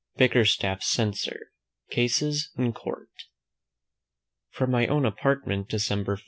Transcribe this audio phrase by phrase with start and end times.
[0.17, 1.39] BICKERSTAFF CENSOR:
[1.91, 3.09] CASES IN COURT.
[4.49, 6.19] From my own Apartment, December 5.